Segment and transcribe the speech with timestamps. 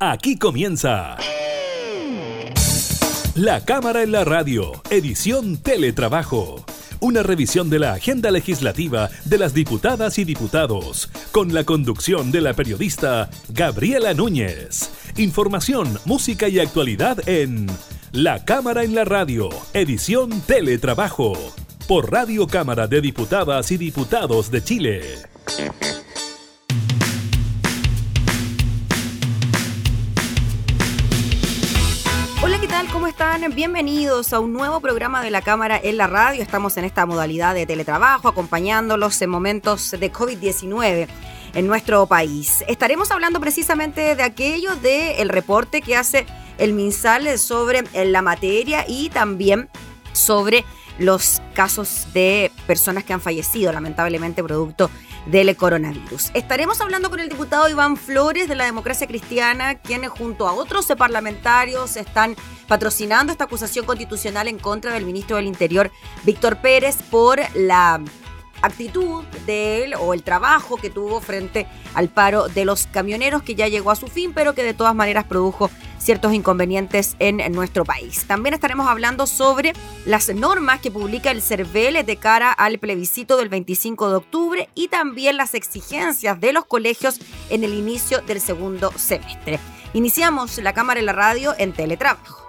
[0.00, 1.16] Aquí comienza.
[3.34, 6.64] La Cámara en la Radio, edición Teletrabajo.
[7.00, 12.42] Una revisión de la agenda legislativa de las diputadas y diputados, con la conducción de
[12.42, 14.88] la periodista Gabriela Núñez.
[15.16, 17.66] Información, música y actualidad en
[18.12, 21.32] La Cámara en la Radio, edición Teletrabajo,
[21.88, 25.02] por Radio Cámara de Diputadas y Diputados de Chile.
[33.08, 33.54] Están?
[33.54, 36.42] Bienvenidos a un nuevo programa de la Cámara en la Radio.
[36.42, 41.08] Estamos en esta modalidad de teletrabajo, acompañándolos en momentos de COVID-19
[41.54, 42.62] en nuestro país.
[42.68, 46.26] Estaremos hablando precisamente de aquello del reporte que hace
[46.58, 49.70] el MinSal sobre la materia y también
[50.12, 50.66] sobre
[50.98, 54.90] los casos de personas que han fallecido lamentablemente producto
[55.26, 56.30] del coronavirus.
[56.34, 60.86] Estaremos hablando con el diputado Iván Flores de la Democracia Cristiana, quienes junto a otros
[60.96, 65.90] parlamentarios están patrocinando esta acusación constitucional en contra del ministro del Interior,
[66.24, 68.00] Víctor Pérez, por la
[68.62, 73.54] actitud de él o el trabajo que tuvo frente al paro de los camioneros que
[73.54, 77.84] ya llegó a su fin, pero que de todas maneras produjo ciertos inconvenientes en, nuestro
[77.84, 78.24] país.
[78.26, 79.72] También estaremos hablando sobre
[80.06, 84.88] las normas que publica el CERVEL de cara al plebiscito del 25 de octubre y
[84.88, 89.58] también las exigencias de los colegios en el inicio del segundo semestre.
[89.92, 92.48] Iniciamos la cámara y la radio en teletrabajo.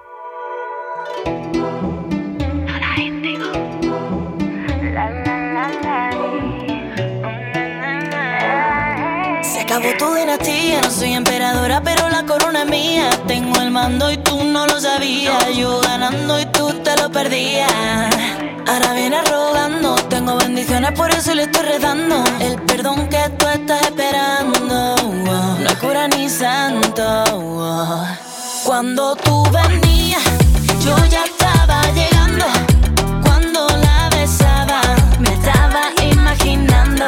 [10.81, 13.09] No soy emperadora, pero la corona es mía.
[13.27, 15.55] Tengo el mando y tú no lo sabías.
[15.55, 17.71] Yo ganando y tú te lo perdías.
[18.67, 22.23] Ahora viene rogando, tengo bendiciones, por eso le estoy redando.
[22.39, 27.23] El perdón que tú estás esperando, no es cura ni santo.
[28.63, 30.23] Cuando tú venías,
[30.85, 32.45] yo ya estaba llegando.
[33.23, 34.81] Cuando la besaba,
[35.19, 37.07] me estaba imaginando.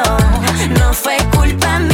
[0.78, 1.91] No fue culpa mía.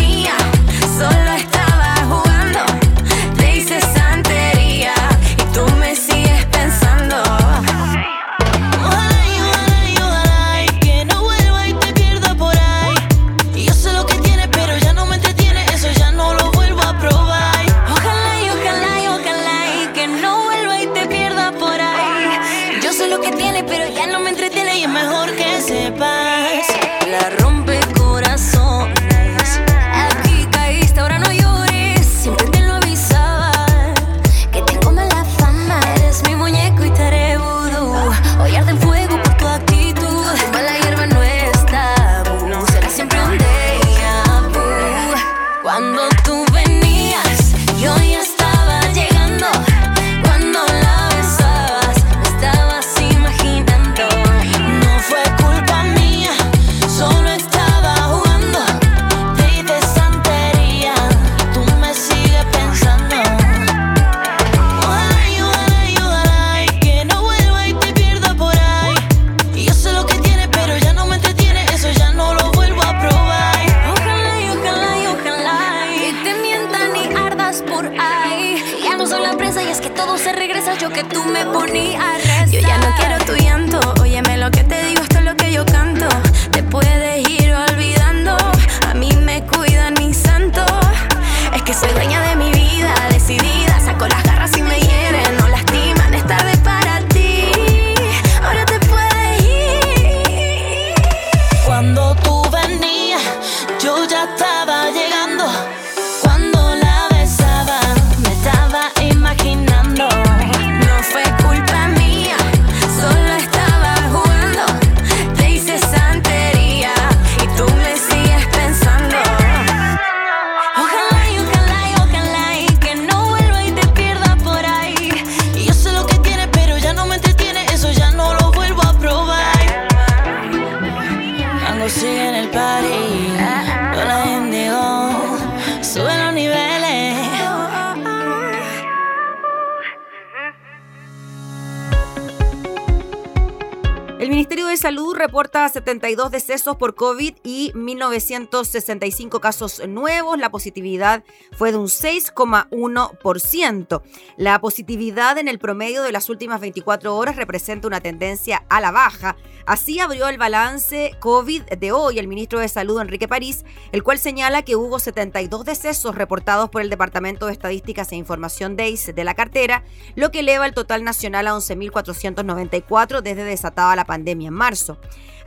[146.58, 150.40] Decesos por COVID y 1.965 casos nuevos.
[150.40, 151.22] La positividad
[151.52, 154.02] fue de un 6,1%.
[154.36, 158.90] La positividad en el promedio de las últimas 24 horas representa una tendencia a la
[158.90, 159.36] baja.
[159.66, 164.18] Así abrió el balance COVID de hoy el ministro de Salud, Enrique París, el cual
[164.18, 169.24] señala que hubo 72 decesos reportados por el Departamento de Estadísticas e Información DEIS de
[169.24, 169.84] la cartera,
[170.16, 174.98] lo que eleva el total nacional a 11.494 desde desatada la pandemia en marzo.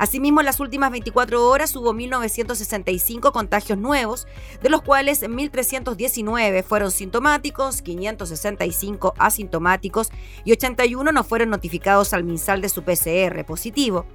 [0.01, 4.25] Asimismo, en las últimas 24 horas hubo 1.965 contagios nuevos,
[4.59, 10.09] de los cuales 1.319 fueron sintomáticos, 565 asintomáticos
[10.43, 14.07] y 81 no fueron notificados al MinSal de su PCR positivo.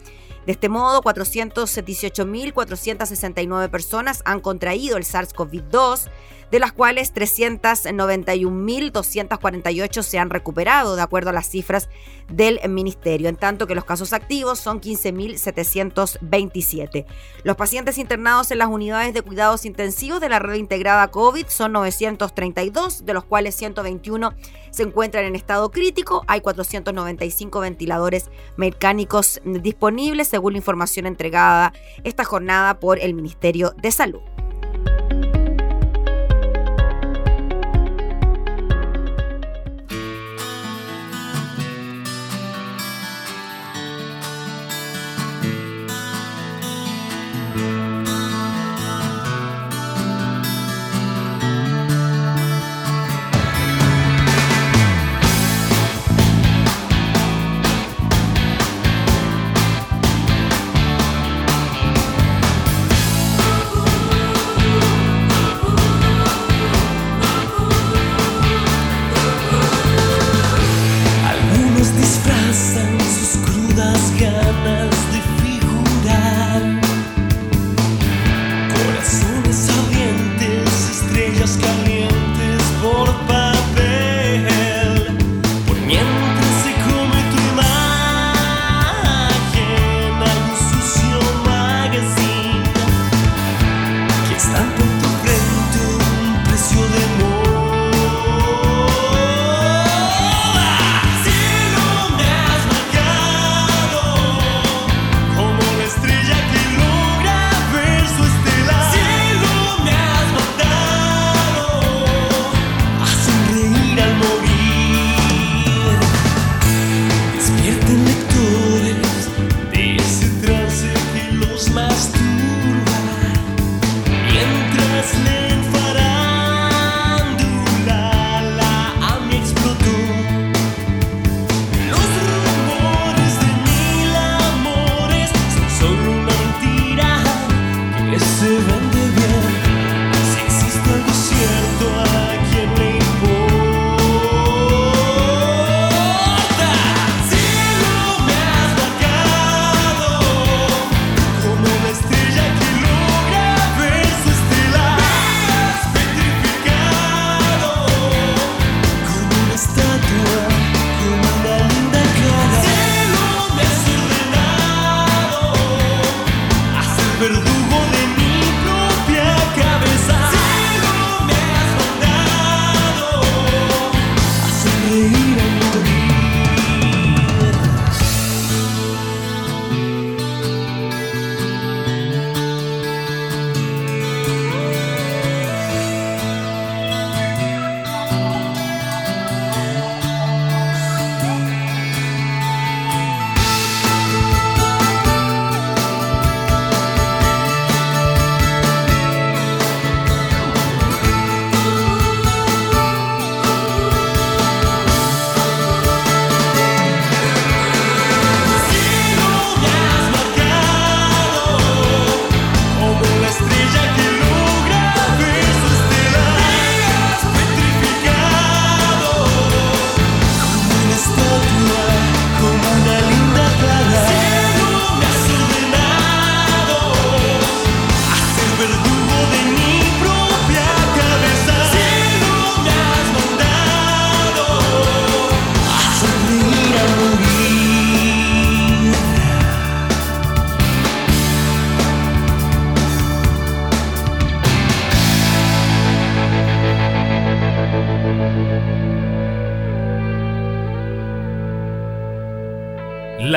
[0.44, 6.10] De este modo, 418.469 personas han contraído el SARS-CoV-2,
[6.50, 11.88] de las cuales 391.248 se han recuperado, de acuerdo a las cifras
[12.28, 17.04] del ministerio, en tanto que los casos activos son 15.727.
[17.44, 21.72] Los pacientes internados en las unidades de cuidados intensivos de la red integrada COVID son
[21.72, 24.34] 932, de los cuales 121
[24.70, 26.24] se encuentran en estado crítico.
[26.26, 31.72] Hay 495 ventiladores mecánicos disponibles, según la información entregada
[32.04, 34.20] esta jornada por el Ministerio de Salud.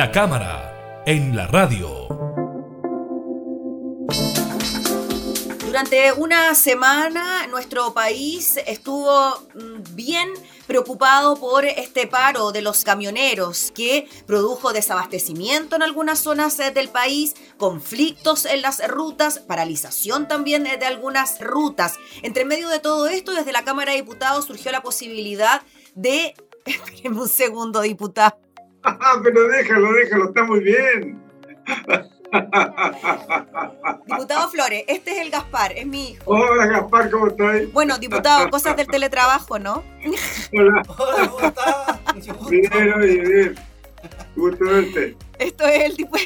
[0.00, 2.08] La cámara en la radio.
[5.66, 9.12] Durante una semana nuestro país estuvo
[9.54, 10.30] mm, bien
[10.66, 16.88] preocupado por este paro de los camioneros que produjo desabastecimiento en algunas zonas eh, del
[16.88, 21.98] país, conflictos en las rutas, paralización también de algunas rutas.
[22.22, 25.60] Entre medio de todo esto, desde la Cámara de Diputados surgió la posibilidad
[25.94, 26.34] de...
[27.04, 28.49] Un segundo, diputado.
[29.22, 31.22] Pero déjalo, déjalo, está muy bien.
[34.06, 36.22] Diputado Flores, este es el Gaspar, es mi hijo.
[36.26, 37.72] Hola Gaspar, ¿cómo estás?
[37.72, 39.82] Bueno, diputado, cosas del teletrabajo, ¿no?
[40.52, 40.82] Hola.
[40.96, 42.00] Hola, ¿cómo estás?
[42.48, 43.54] Bien, oye, bien.
[44.36, 45.16] Gusto verte.
[45.38, 46.16] Esto es el tipo.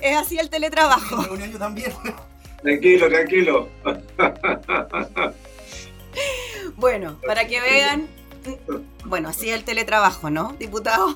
[0.00, 1.36] Es así el teletrabajo.
[1.36, 1.92] Yo también.
[2.62, 3.68] Tranquilo, tranquilo.
[6.76, 8.08] Bueno, para que vean.
[9.04, 11.14] Bueno, así es el teletrabajo, ¿no, diputado?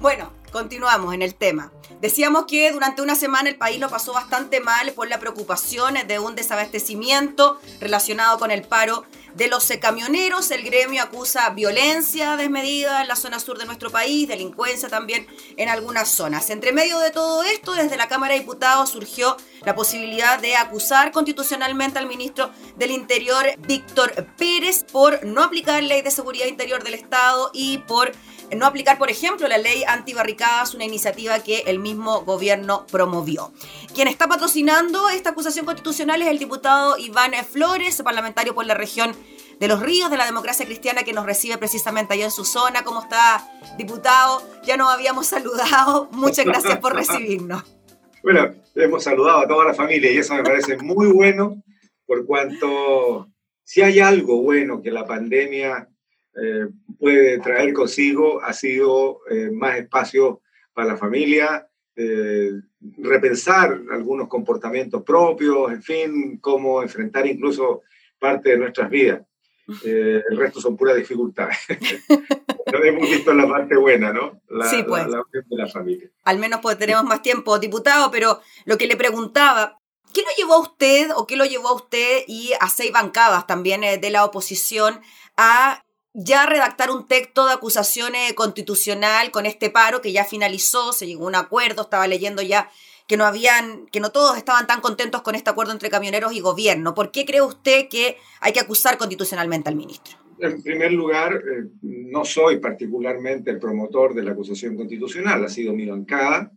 [0.00, 1.70] Bueno, continuamos en el tema.
[2.00, 6.18] Decíamos que durante una semana el país lo pasó bastante mal por la preocupación de
[6.18, 9.04] un desabastecimiento relacionado con el paro
[9.34, 10.50] de los camioneros.
[10.50, 15.26] El gremio acusa violencia desmedida en la zona sur de nuestro país, delincuencia también
[15.58, 16.48] en algunas zonas.
[16.48, 21.12] Entre medio de todo esto, desde la Cámara de Diputados surgió la posibilidad de acusar
[21.12, 26.94] constitucionalmente al ministro del Interior, Víctor Pérez, por no aplicar ley de seguridad interior del
[26.94, 28.12] Estado y por
[28.56, 33.52] no aplicar, por ejemplo, la ley antibarricadas, una iniciativa que el mismo gobierno promovió.
[33.94, 39.14] Quien está patrocinando esta acusación constitucional es el diputado Iván Flores, parlamentario por la región
[39.58, 42.82] de los ríos de la democracia cristiana que nos recibe precisamente allá en su zona.
[42.82, 44.42] ¿Cómo está, diputado?
[44.64, 46.08] Ya nos habíamos saludado.
[46.12, 47.64] Muchas gracias por recibirnos.
[48.22, 51.62] Bueno, hemos saludado a toda la familia y eso me parece muy bueno
[52.04, 53.30] por cuanto
[53.64, 55.88] si hay algo bueno que la pandemia
[56.34, 56.66] eh,
[56.98, 60.42] puede traer consigo ha sido eh, más espacio
[60.74, 62.52] para la familia, eh,
[62.98, 67.82] repensar algunos comportamientos propios, en fin, cómo enfrentar incluso
[68.18, 69.22] parte de nuestras vidas.
[69.84, 71.58] el resto son puras dificultades.
[72.72, 74.40] Lo hemos visto en la parte buena, ¿no?
[74.48, 75.06] La, sí, pues.
[75.06, 76.10] La, de la familia.
[76.24, 79.80] Al menos pues, tenemos más tiempo, diputado, pero lo que le preguntaba,
[80.12, 83.46] ¿Qué lo llevó a usted o qué lo llevó a usted y a seis bancadas
[83.46, 85.00] también de la oposición
[85.36, 91.06] a ya redactar un texto de acusación constitucional con este paro que ya finalizó, se
[91.06, 92.70] llegó a un acuerdo, estaba leyendo ya
[93.06, 96.40] que no habían, que no todos estaban tan contentos con este acuerdo entre camioneros y
[96.40, 96.94] gobierno.
[96.94, 100.16] ¿Por qué cree usted que hay que acusar constitucionalmente al ministro?
[100.38, 105.74] En primer lugar, eh, no soy particularmente el promotor de la acusación constitucional, ha sido
[105.74, 106.52] mi bancada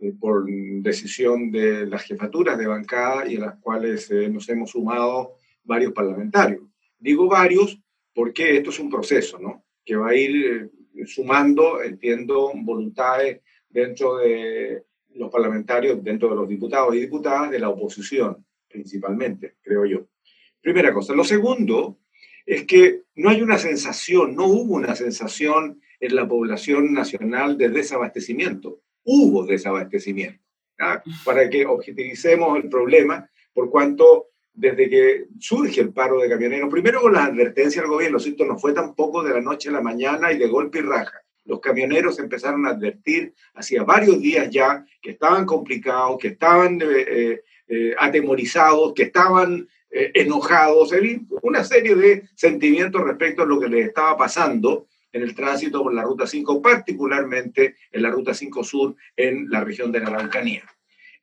[0.00, 4.70] eh, por decisión de las jefaturas de bancada y a las cuales eh, nos hemos
[4.70, 6.62] sumado varios parlamentarios.
[6.98, 7.78] Digo varios
[8.18, 9.64] porque esto es un proceso, ¿no?
[9.84, 14.82] Que va a ir eh, sumando, entiendo, voluntades dentro de
[15.14, 20.08] los parlamentarios, dentro de los diputados y diputadas de la oposición, principalmente, creo yo.
[20.60, 21.14] Primera cosa.
[21.14, 22.00] Lo segundo
[22.44, 27.68] es que no hay una sensación, no hubo una sensación en la población nacional de
[27.68, 28.80] desabastecimiento.
[29.04, 30.42] Hubo desabastecimiento.
[31.24, 37.00] Para que objetivicemos el problema, por cuanto desde que surge el paro de camioneros, primero
[37.00, 40.32] con la advertencia del gobierno, esto no fue tampoco de la noche a la mañana
[40.32, 41.22] y de golpe y raja.
[41.44, 46.86] Los camioneros empezaron a advertir hacía varios días ya que estaban complicados, que estaban eh,
[47.06, 50.92] eh, eh, atemorizados, que estaban enojados,
[51.40, 55.94] una serie de sentimientos respecto a lo que les estaba pasando en el tránsito por
[55.94, 60.64] la Ruta 5, particularmente en la Ruta 5 Sur en la región de la Araucanía.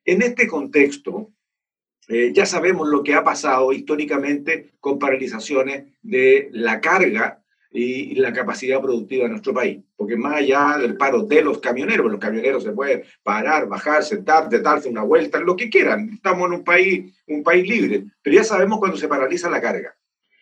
[0.04, 1.32] En este contexto,
[2.08, 8.32] eh, ya sabemos lo que ha pasado históricamente con paralizaciones de la carga y la
[8.32, 9.84] capacidad productiva de nuestro país.
[9.98, 14.50] Porque más allá del paro de los camioneros, los camioneros se pueden parar, bajar, sentar,
[14.62, 16.10] darse una vuelta, lo que quieran.
[16.14, 19.96] Estamos en un país, un país libre, pero ya sabemos cuando se paraliza la carga.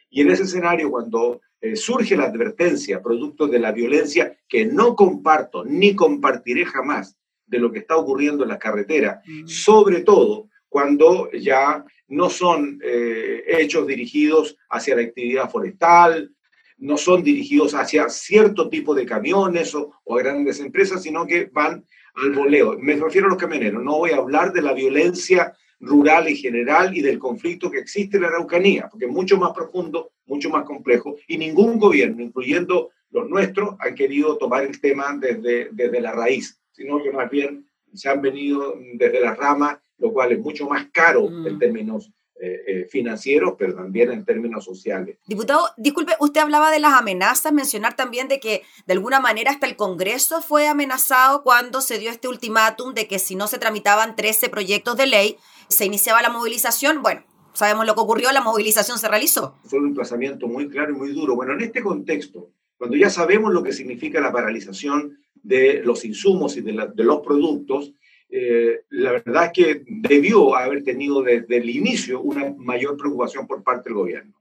[0.10, 4.96] Y en ese escenario, cuando eh, surge la advertencia producto de la violencia que no
[4.96, 7.18] comparto ni compartiré jamás
[7.48, 9.48] de lo que está ocurriendo en las carreteras, mm.
[9.48, 16.34] sobre todo cuando ya no son eh, hechos dirigidos hacia la actividad forestal,
[16.80, 21.86] no son dirigidos hacia cierto tipo de camiones o, o, grandes empresas, sino que van
[22.16, 22.76] al voleo.
[22.80, 26.98] Me refiero a los camioneros, no voy a hablar de la violencia rural y general
[26.98, 30.66] y del conflicto que existe en la Araucanía, porque es mucho más profundo, mucho más
[30.66, 36.14] complejo, y ningún gobierno, incluyendo los nuestros, han querido tomar el tema desde, desde la
[36.14, 40.68] raíz, sino que más bien se han venido desde la rama lo cual es mucho
[40.68, 41.60] más caro en mm.
[41.60, 45.18] términos eh, eh, financieros, pero también en términos sociales.
[45.26, 49.66] Diputado, disculpe, usted hablaba de las amenazas, mencionar también de que de alguna manera hasta
[49.66, 54.18] el Congreso fue amenazado cuando se dio este ultimátum de que si no se tramitaban
[54.18, 55.38] 13 proyectos de ley,
[55.70, 57.02] se iniciaba la movilización.
[57.02, 57.24] Bueno,
[57.54, 59.56] sabemos lo que ocurrió, la movilización se realizó.
[59.64, 61.36] Fue un emplazamiento muy claro y muy duro.
[61.36, 66.58] Bueno, en este contexto, cuando ya sabemos lo que significa la paralización de los insumos
[66.58, 67.94] y de, los productos,
[68.30, 73.62] eh, la verdad es que debió haber tenido desde el inicio una mayor preocupación por
[73.62, 74.34] parte del gobierno.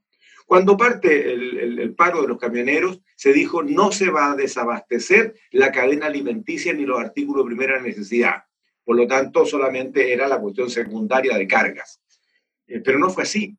[0.46, 5.72] Cuando parte el, paro de los camioneros, se dijo no se va a desabastecer la
[5.72, 8.44] cadena alimenticia ni los artículos de primera necesidad.
[8.84, 12.00] Por lo tanto, solamente era la cuestión secundaria de cargas.
[12.66, 13.56] Eh, pero no fue así.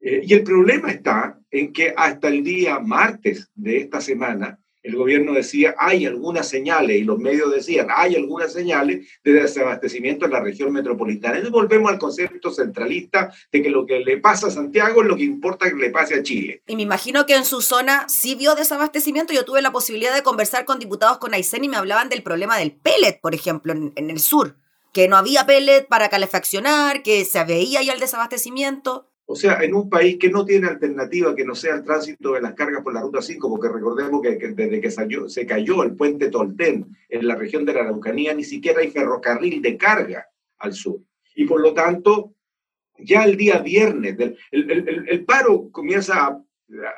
[0.00, 4.96] Eh, y el problema está en que hasta el día martes de esta semana, el
[4.96, 10.32] gobierno decía, hay algunas señales, y los medios decían, hay algunas señales de desabastecimiento en
[10.32, 11.36] la región metropolitana.
[11.36, 15.16] Entonces volvemos al concepto centralista de que lo que le pasa a Santiago es lo
[15.16, 16.62] que importa que le pase a Chile.
[16.66, 19.32] Y me imagino que en su zona sí vio desabastecimiento.
[19.32, 22.56] Yo tuve la posibilidad de conversar con diputados con Aysén y me hablaban del problema
[22.56, 24.56] del pellet, por ejemplo, en, el sur,
[24.92, 29.09] que no había pellet para calefaccionar, que se veía ya el desabastecimiento.
[29.32, 32.40] O sea, en un país que no tiene alternativa que no sea el tránsito de
[32.40, 36.30] las cargas por la Ruta 5, porque recordemos que, desde que se cayó el puente
[36.30, 40.26] Tolten en la región de la Araucanía, ni siquiera hay ferrocarril de carga
[40.58, 40.98] al sur.
[41.36, 42.34] Y por lo tanto,
[42.98, 44.16] ya el día viernes,
[44.50, 46.44] el, paro comienza a,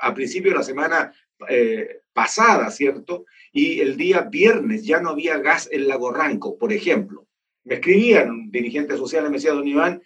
[0.01, 1.13] a principio de la semana
[1.51, 3.27] eh, pasada, ¿cierto?
[3.53, 7.27] Y el día viernes ya no había gas en Lago Ranco, por ejemplo.
[7.65, 10.03] Me escribían dirigentes sociales, me decía, don Iván,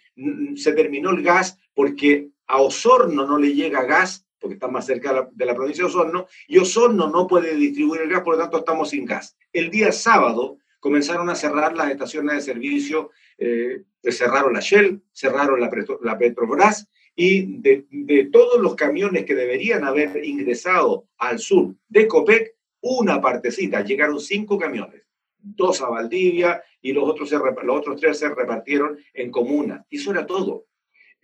[0.55, 5.29] se terminó el gas porque a Osorno no le llega gas, porque está más cerca
[5.31, 8.57] de la, provincia de Osorno, y Osorno no puede distribuir el gas, por lo tanto
[8.57, 9.37] estamos sin gas.
[9.53, 15.59] El día sábado comenzaron a cerrar las estaciones de servicio, eh, cerraron la Shell, cerraron
[15.59, 15.69] la,
[16.01, 22.55] la Petrobras, y de, todos los camiones que deberían haber ingresado al sur de Copec,
[22.81, 25.03] una partecita, llegaron cinco camiones
[25.39, 29.85] dos a Valdivia y los otros, los otros tres se repartieron en comunas.
[29.89, 30.65] Eso era todo.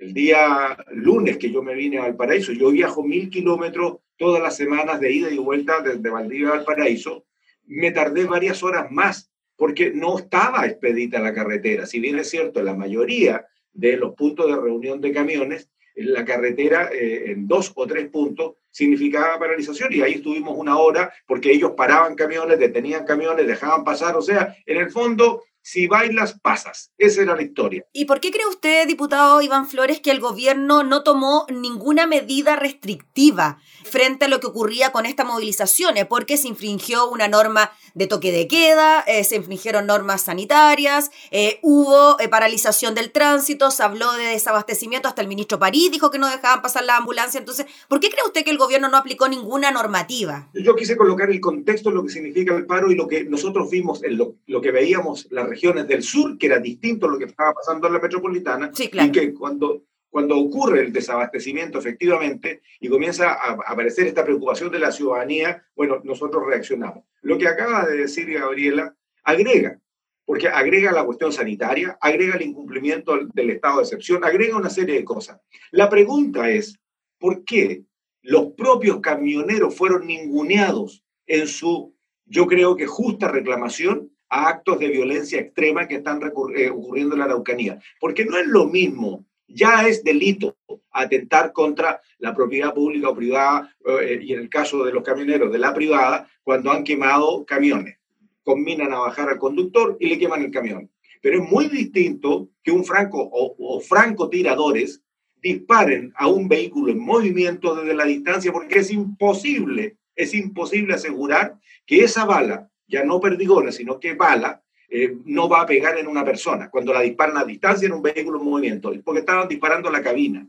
[0.03, 4.57] El día lunes que yo me vine a Valparaíso, yo viajo mil kilómetros todas las
[4.57, 7.23] semanas de ida y vuelta desde Valdivia a Valparaíso,
[7.67, 11.85] me tardé varias horas más porque no estaba expedita la carretera.
[11.85, 16.89] Si bien es cierto, la mayoría de los puntos de reunión de camiones, la carretera
[16.91, 21.71] eh, en dos o tres puntos significaba paralización y ahí estuvimos una hora porque ellos
[21.77, 26.91] paraban camiones, detenían camiones, dejaban pasar, o sea, en el fondo si bailas, pasas.
[26.97, 27.85] Esa era la historia.
[27.93, 32.55] ¿Y por qué cree usted, diputado Iván Flores, que el gobierno no tomó ninguna medida
[32.55, 35.95] restrictiva frente a lo que ocurría con esta movilización?
[36.09, 41.59] Porque se infringió una norma de toque de queda, eh, se infringieron normas sanitarias, eh,
[41.61, 46.19] hubo eh, paralización del tránsito, se habló de desabastecimiento, hasta el ministro París dijo que
[46.19, 47.39] no dejaban pasar la ambulancia.
[47.39, 50.49] Entonces, ¿por qué cree usted que el gobierno no aplicó ninguna normativa?
[50.53, 53.69] Yo quise colocar el contexto de lo que significa el paro y lo que nosotros
[53.69, 57.17] vimos, en lo, lo que veíamos la regiones del sur, que era distinto a lo
[57.17, 62.89] que estaba pasando en la metropolitana, y que cuando, cuando ocurre el desabastecimiento efectivamente y
[62.89, 67.03] comienza a aparecer esta preocupación de la ciudadanía, bueno, nosotros reaccionamos.
[67.21, 69.79] Lo que acaba de decir Gabriela agrega,
[70.25, 74.95] porque agrega la cuestión sanitaria, agrega el incumplimiento del estado de excepción, agrega una serie
[74.95, 75.39] de cosas.
[75.71, 76.79] La pregunta es,
[77.19, 77.83] ¿por qué
[78.23, 81.93] los propios camioneros fueron ninguneados en su,
[82.25, 86.19] yo creo que justa reclamación a actos de violencia extrema que están
[86.55, 87.79] eh, ocurriendo en la Araucanía.
[87.99, 90.57] Porque no es lo mismo, ya es delito
[90.91, 95.51] atentar contra la propiedad pública o privada, eh, y en el caso de los camioneros
[95.51, 97.99] de la privada, cuando han quemado camiones.
[98.43, 100.89] Combinan a bajar al conductor y le queman el camión.
[101.21, 105.03] Pero es muy distinto que un franco o, o francotiradores
[105.43, 111.59] disparen a un vehículo en movimiento desde la distancia porque es imposible, es imposible asegurar
[111.85, 116.07] que esa bala ya no perdigones, sino que bala, eh, no va a pegar en
[116.07, 119.89] una persona cuando la disparan a distancia en un vehículo en movimiento, porque estaban disparando
[119.89, 120.47] la cabina.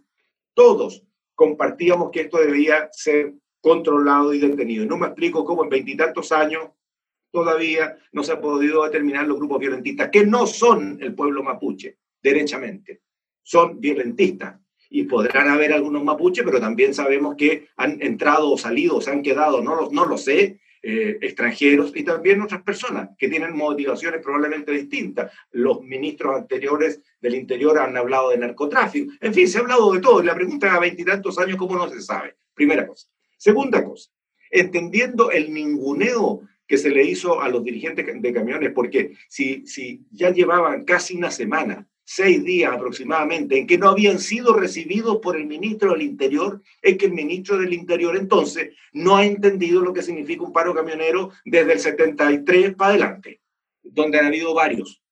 [0.53, 1.03] Todos
[1.35, 4.85] compartíamos que esto debía ser controlado y detenido.
[4.85, 6.69] No me explico cómo en veintitantos años
[7.31, 11.97] todavía no se ha podido determinar los grupos violentistas, que no son el pueblo mapuche,
[12.23, 13.01] derechamente,
[13.43, 14.61] son violentistas.
[14.91, 19.11] Y podrán haber algunos mapuches, pero también sabemos que han entrado o salido, o se
[19.11, 24.21] han quedado, no, no lo sé, eh, extranjeros y también otras personas que tienen motivaciones
[24.21, 25.33] probablemente distintas.
[25.53, 29.11] Los ministros anteriores del Interior han hablado de narcotráfico.
[29.21, 30.23] En fin, se ha hablado de todo.
[30.23, 32.37] La pregunta a veintitantos años, ¿cómo no se sabe?
[32.53, 33.09] Primera cosa.
[33.39, 34.11] Segunda cosa,
[34.51, 40.05] entendiendo el ninguneo que se le hizo a los dirigentes de camiones, porque si, si
[40.11, 45.37] ya llevaban casi una semana seis días aproximadamente en que no habían sido recibidos por
[45.37, 49.93] el ministro del Interior, es que el ministro del Interior entonces no ha entendido lo
[49.93, 53.41] que significa un paro camionero desde el 73 para adelante,
[53.83, 55.04] donde han habido varios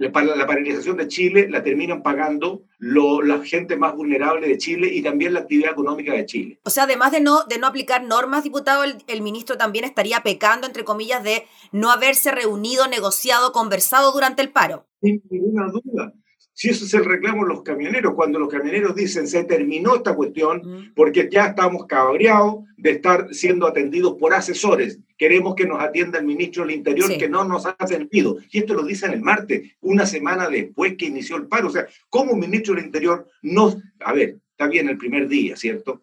[0.00, 5.34] la, paralización de Chile la terminan pagando la gente más vulnerable de Chile y también
[5.34, 6.60] la actividad económica de Chile.
[6.64, 10.66] O sea, además de no, de no aplicar normas, diputado, el, ministro también estaría pecando,
[10.66, 14.86] entre comillas, de no haberse reunido, negociado, conversado durante el paro.
[15.02, 16.14] Sin ninguna duda.
[16.60, 20.14] Si eso es el reclamo de los camioneros, cuando los camioneros dicen se terminó esta
[20.14, 24.98] cuestión porque ya estamos cabreados de estar siendo atendidos por asesores.
[25.16, 28.36] Queremos que nos atienda el ministro del Interior que no nos ha atendido.
[28.50, 31.68] Y esto lo dicen el martes, una semana después que inició el paro.
[31.68, 33.80] O sea, ¿cómo un ministro del Interior no...
[34.00, 36.02] A ver, está bien el primer día, ¿cierto?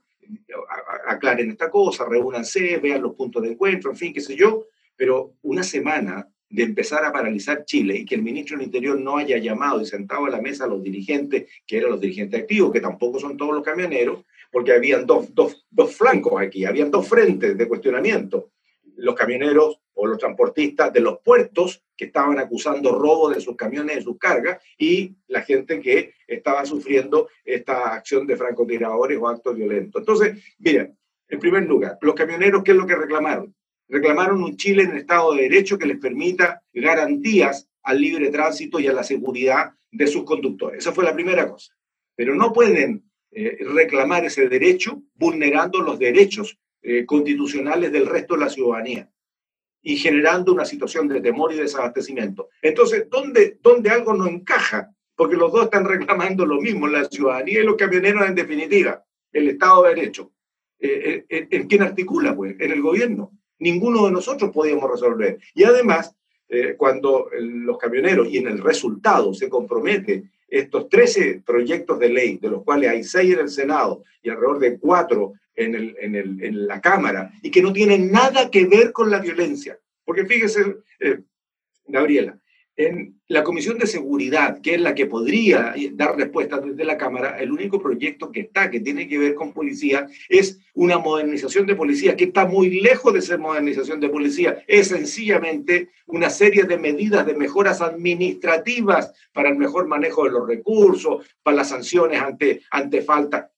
[1.08, 4.66] Aclaren esta cosa, reúnanse, vean los puntos de encuentro, en fin, qué sé yo,
[4.96, 9.18] pero una semana de empezar a paralizar Chile y que el ministro del Interior no
[9.18, 12.72] haya llamado y sentado a la mesa a los dirigentes, que eran los dirigentes activos,
[12.72, 17.08] que tampoco son todos los camioneros, porque habían dos, dos, dos flancos aquí, habían dos
[17.08, 18.52] frentes de cuestionamiento.
[18.96, 23.98] Los camioneros o los transportistas de los puertos que estaban acusando robo de sus camiones,
[23.98, 29.56] de sus cargas, y la gente que estaba sufriendo esta acción de francotiradores o actos
[29.56, 30.02] violentos.
[30.02, 33.54] Entonces, miren, en primer lugar, los camioneros, ¿qué es lo que reclamaron?
[33.90, 38.88] Reclamaron un Chile en estado de derecho que les permita garantías al libre tránsito y
[38.88, 40.80] a la seguridad de sus conductores.
[40.80, 41.74] Esa fue la primera cosa.
[42.16, 48.42] Pero no pueden eh, reclamar ese derecho vulnerando los derechos eh, constitucionales del resto de
[48.42, 49.10] la ciudadanía
[49.82, 52.50] y generando una situación de temor y desabastecimiento.
[52.62, 54.92] Entonces, ¿dónde, dónde algo no encaja?
[55.16, 59.50] Porque los dos están reclamando lo mismo, la ciudadanía y los camioneros en definitiva, el
[59.50, 60.32] Estado de Derecho.
[60.80, 62.36] Eh, ¿En quién articula?
[62.36, 65.40] Pues en el gobierno ninguno de nosotros podíamos resolver.
[65.54, 66.16] Y además,
[66.50, 72.38] eh, cuando los camioneros y en el resultado se compromete estos 13 proyectos de ley,
[72.38, 76.16] de los cuales hay 6 en el Senado y alrededor de 4 en, el, en,
[76.16, 79.78] el, en la Cámara, y que no tienen nada que ver con la violencia.
[80.06, 81.20] Porque fíjese, eh,
[81.88, 82.38] Gabriela,
[82.78, 87.38] en la Comisión de Seguridad, que es la que podría dar respuesta desde la Cámara,
[87.40, 91.76] el único proyecto que está, que tiene que ver con policía, es una modernización de
[91.76, 94.64] policía, que está muy lejos de ser modernización de policía.
[94.68, 100.48] Es sencillamente una serie de medidas de mejoras administrativas para el mejor manejo de los
[100.48, 103.52] recursos, para las sanciones ante, ante falta.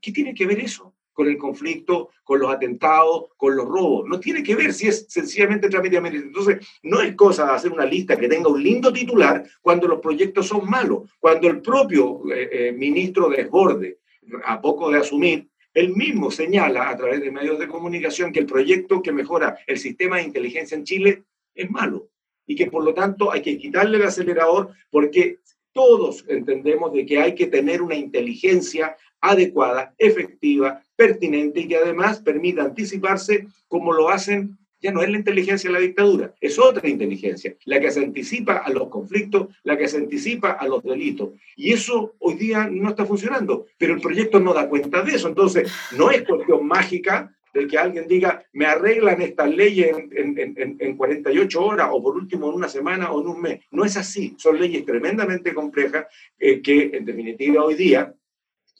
[0.00, 0.93] qué tiene que ver eso?
[1.14, 4.06] Con el conflicto, con los atentados, con los robos.
[4.06, 6.40] No tiene que ver si es sencillamente trámite administrativo.
[6.40, 10.00] Entonces, no es cosa de hacer una lista que tenga un lindo titular cuando los
[10.00, 14.00] proyectos son malos, cuando el propio eh, eh, ministro desborde,
[14.44, 18.46] a poco de asumir, él mismo señala a través de medios de comunicación que el
[18.46, 21.24] proyecto que mejora el sistema de inteligencia en Chile
[21.54, 22.08] es malo
[22.46, 25.38] y que por lo tanto hay que quitarle el acelerador porque
[25.72, 32.20] todos entendemos de que hay que tener una inteligencia adecuada, efectiva, pertinente y que además
[32.20, 36.86] permita anticiparse como lo hacen, ya no es la inteligencia de la dictadura, es otra
[36.86, 41.30] inteligencia, la que se anticipa a los conflictos, la que se anticipa a los delitos.
[41.56, 45.28] Y eso hoy día no está funcionando, pero el proyecto no da cuenta de eso.
[45.28, 50.76] Entonces, no es cuestión mágica de que alguien diga, me arreglan estas leyes en, en,
[50.78, 53.60] en, 48 horas o por último en una semana o en un mes.
[53.70, 56.06] No es así, son leyes tremendamente complejas
[56.38, 58.12] eh, que en definitiva hoy día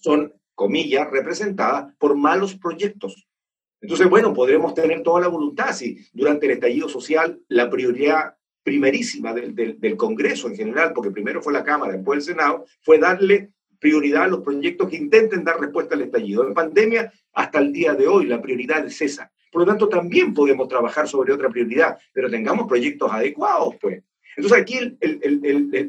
[0.04, 3.26] son, comillas, representadas por malos proyectos.
[3.80, 9.32] Entonces, bueno, podremos tener toda la voluntad si durante el estallido social la prioridad primerísima
[9.32, 13.52] del, del, Congreso en general, porque primero fue la Cámara, después el Senado, fue darle
[13.78, 16.46] prioridad a los proyectos que intenten dar respuesta al estallido.
[16.46, 19.32] En pandemia, hasta el día de hoy, la prioridad es esa.
[19.50, 24.02] Por lo tanto, también podemos trabajar sobre otra prioridad, pero tengamos proyectos adecuados, pues.
[24.36, 24.98] Entonces, aquí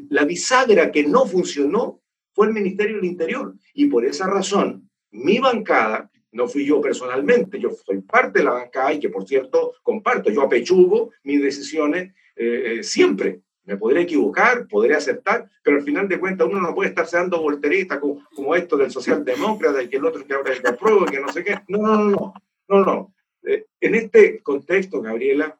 [0.08, 2.00] la bisagra que no funcionó
[2.36, 3.54] fue el Ministerio del Interior.
[3.72, 8.52] Y por esa razón, mi bancada, no fui yo personalmente, yo soy parte de la
[8.52, 13.40] bancada y que por cierto comparto, yo apechugo mis decisiones eh, eh, siempre.
[13.64, 17.40] Me podré equivocar, podré aceptar, pero al final de cuentas uno no puede estarse dando
[17.40, 21.20] volteristas como, como, esto del socialdemócrata y que el otro que ahora apruebo y que
[21.20, 21.56] no sé qué.
[21.68, 22.34] No, no, no,
[22.68, 23.14] no, no.
[23.44, 25.58] Eh, en este contexto, Gabriela,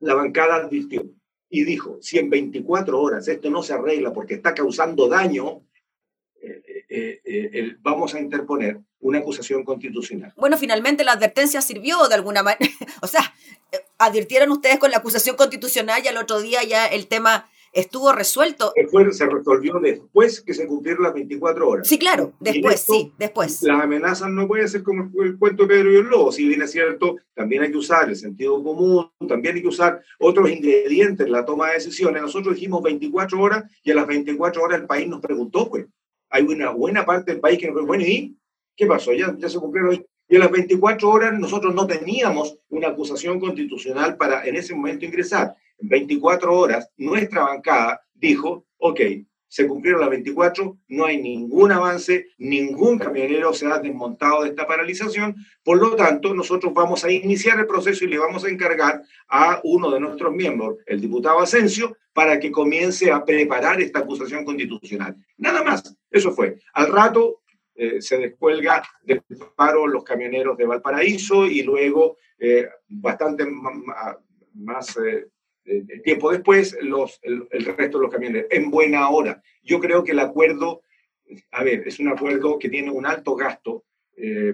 [0.00, 1.04] la bancada advirtió
[1.50, 5.62] y dijo, si en 24 horas esto no se arregla porque está causando daño
[6.88, 10.32] eh, eh, eh, vamos a interponer una acusación constitucional.
[10.36, 12.72] Bueno, finalmente la advertencia sirvió de alguna manera.
[13.02, 13.34] o sea,
[13.98, 18.72] advirtieron ustedes con la acusación constitucional y al otro día ya el tema estuvo resuelto.
[19.12, 21.88] se resolvió después que se cumplieron las 24 horas.
[21.88, 23.62] Sí, claro, después, sí, después.
[23.62, 26.62] Las amenazas no pueden ser como el cuento de Pedro y el Lobo, si bien
[26.62, 31.26] es cierto, también hay que usar el sentido común, también hay que usar otros ingredientes
[31.26, 32.22] en la toma de decisiones.
[32.22, 35.86] Nosotros dijimos 24 horas y a las 24 horas el país nos preguntó, pues,
[36.30, 38.36] hay una buena parte del país que nos bueno, ¿y
[38.76, 39.12] qué pasó?
[39.12, 44.16] Ya, ya se cumplieron y en las 24 horas nosotros no teníamos una acusación constitucional
[44.16, 45.56] para en ese momento ingresar.
[45.78, 49.00] En 24 horas nuestra bancada dijo, ok,
[49.48, 54.66] se cumplieron las 24, no hay ningún avance, ningún camionero se ha desmontado de esta
[54.66, 55.34] paralización,
[55.64, 59.60] por lo tanto nosotros vamos a iniciar el proceso y le vamos a encargar a
[59.64, 65.16] uno de nuestros miembros, el diputado Asensio, para que comience a preparar esta acusación constitucional.
[65.36, 66.56] Nada más, eso fue.
[66.74, 67.42] Al rato
[67.74, 69.22] eh, se descuelga del
[69.56, 73.46] paro los camioneros de Valparaíso y luego, eh, bastante
[74.54, 75.28] más eh,
[76.04, 79.42] tiempo después, los, el, resto de los camioneros, en buena hora.
[79.62, 80.82] Yo creo que el acuerdo,
[81.50, 83.84] a ver, es un acuerdo que tiene un alto gasto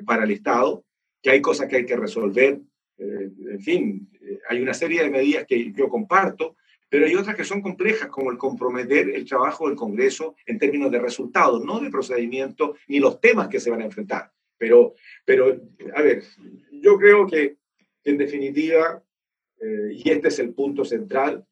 [0.04, 0.84] para el Estado,
[1.22, 2.60] que hay cosas que hay que resolver,
[2.98, 4.10] en fin,
[4.48, 6.56] hay una serie de medidas que yo comparto,
[6.88, 10.92] pero hay otras que son complejas, como el comprometer el trabajo del Congreso en términos
[10.92, 14.30] de resultados, no de procedimiento, ni los temas que se van a enfrentar.
[14.56, 15.60] Pero, pero
[15.94, 16.22] a ver,
[16.70, 17.56] yo creo que
[18.04, 19.02] en definitiva,
[19.64, 21.46] eh, y este es el punto central,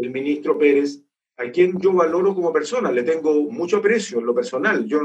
[0.00, 1.02] el ministro Pérez,
[1.38, 5.00] a quien yo valoro como persona, le tengo mucho aprecio en lo personal, yo,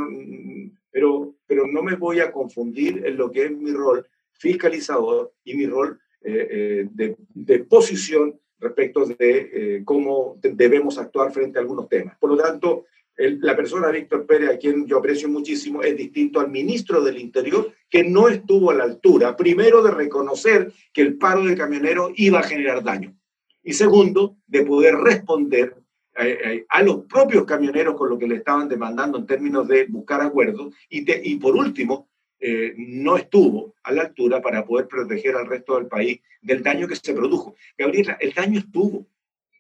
[0.92, 5.56] pero, pero no me voy a confundir en lo que es mi rol fiscalizador y
[5.56, 12.18] mi rol eh, eh, de, posición respecto de cómo debemos actuar frente a algunos temas.
[12.20, 12.86] Por lo tanto,
[13.20, 17.74] la persona Víctor Pérez, a quien yo aprecio muchísimo, es distinto al ministro del Interior,
[17.90, 22.40] que no estuvo a la altura, primero, de reconocer que el paro de camioneros iba
[22.40, 23.14] a generar daño,
[23.62, 25.76] y segundo, de poder responder
[26.18, 29.86] eh, eh, a los propios camioneros con lo que le estaban demandando en términos de
[29.86, 35.36] buscar acuerdos, y, y por último, eh, no estuvo a la altura para poder proteger
[35.36, 37.56] al resto del país del daño que se produjo.
[37.78, 39.06] Gabriela, el daño estuvo.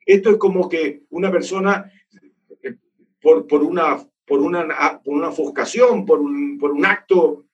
[0.05, 1.91] Esto es como que una persona,
[3.21, 7.45] por, por, una, por, una, por una ofuscación, por un, por un acto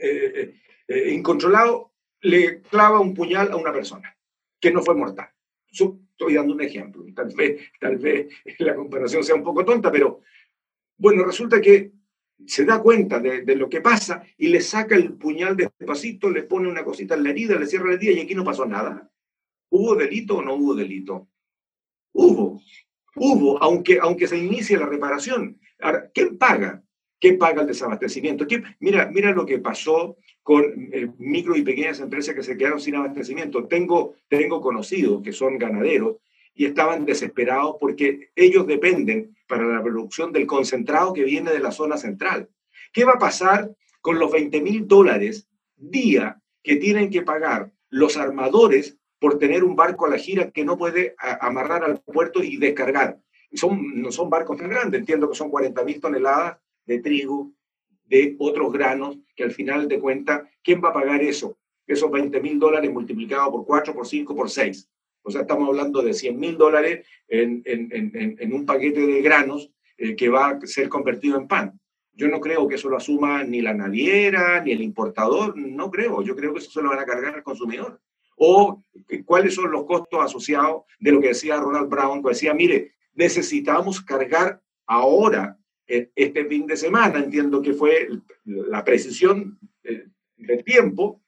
[0.00, 0.54] eh,
[1.10, 1.92] incontrolado,
[2.22, 4.16] le clava un puñal a una persona
[4.60, 5.28] que no fue mortal.
[5.68, 7.04] estoy dando un ejemplo.
[7.14, 10.20] Tal vez, tal vez la comparación sea un poco tonta, pero
[10.96, 11.92] bueno, resulta que
[12.46, 16.68] se da cuenta de, lo que pasa y le saca el puñal despacito, le pone
[16.68, 19.10] una cosita en la herida, le cierra el día y aquí no pasó nada.
[19.70, 21.28] ¿Hubo delito o no hubo delito?
[22.12, 22.60] Hubo,
[23.16, 25.58] hubo, aunque, aunque se inicie la reparación.
[26.14, 26.82] ¿quién paga?
[27.18, 28.46] ¿Quién paga el desabastecimiento?
[28.80, 32.96] Mira, mira lo que pasó con eh, micro y pequeñas empresas que se quedaron sin
[32.96, 33.66] abastecimiento.
[33.66, 36.16] Tengo, tengo conocidos que son ganaderos
[36.54, 41.70] y estaban desesperados porque ellos dependen para la producción del concentrado que viene de la
[41.70, 42.48] zona central.
[42.92, 43.70] ¿Qué va a pasar
[44.00, 49.76] con los 20 mil dólares día que tienen que pagar los armadores por tener un
[49.76, 53.20] barco a la gira que no puede amarrar al puerto y descargar?
[53.52, 57.52] Son, no son barcos tan grandes, entiendo que son 40 mil toneladas de trigo,
[58.06, 61.56] de otros granos, que al final de cuentas, ¿quién va a pagar eso?
[61.86, 64.90] Esos 20 mil dólares multiplicados por 4, por 5, por 6.
[65.22, 69.70] O sea, estamos hablando de 100 mil dólares en, en, en, un paquete de granos
[69.98, 71.78] eh, que va a ser convertido en pan.
[72.12, 76.22] Yo no creo que eso lo asuma ni la naviera, ni el importador, no creo.
[76.22, 78.00] Yo creo que eso se lo van a cargar al consumidor.
[78.44, 78.82] O
[79.24, 84.00] cuáles son los costos asociados de lo que decía Ronald Brown, que decía, mire, necesitamos
[84.00, 88.08] cargar ahora, eh, este fin de semana, entiendo que fue
[88.44, 91.22] la precisión eh, del tiempo,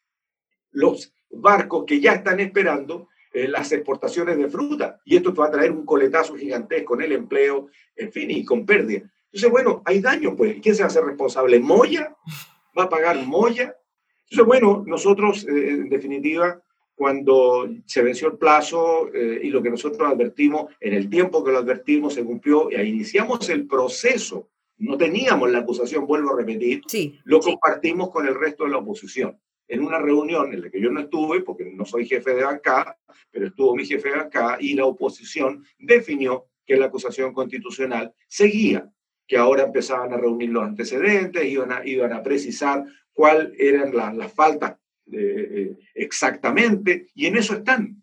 [0.72, 5.00] los barcos que ya están esperando eh, las exportaciones de fruta.
[5.04, 8.66] Y esto va a traer un coletazo gigantesco en el empleo, en fin, y con
[8.66, 9.08] pérdida.
[9.26, 10.60] Entonces, bueno, hay daño, pues.
[10.60, 11.60] ¿Quién se hacer responsable?
[11.60, 12.16] ¿Moya?
[12.76, 13.76] ¿Va a pagar Moya?
[14.24, 16.60] Entonces, bueno, nosotros, en definitiva,
[16.94, 21.52] cuando se venció el plazo eh, y lo que nosotros advertimos, en el tiempo que
[21.52, 24.48] lo advertimos, se cumplió y iniciamos el proceso.
[24.78, 28.78] No teníamos la acusación, vuelvo a repetir, sí, lo compartimos con el resto de la
[28.78, 32.44] oposición en una reunión en la que yo no estuve, porque no soy jefe de
[32.44, 32.98] bancada,
[33.30, 38.90] pero estuvo mi jefe de bancada, y la oposición definió que la acusación constitucional seguía,
[39.26, 44.32] que ahora empezaban a reunir los antecedentes, iban a, iban a precisar cuáles eran las
[44.32, 44.76] faltas
[45.12, 48.02] eh, eh, exactamente, y en eso están.